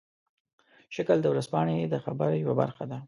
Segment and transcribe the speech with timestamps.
[0.95, 2.97] شکل د ورځپاڼې د خبر یوه برخه ده.